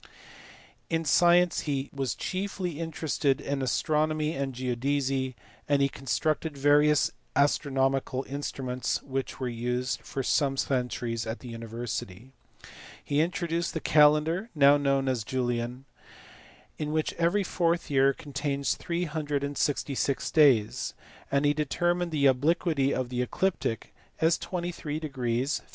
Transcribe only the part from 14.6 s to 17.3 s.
known as Julian), in which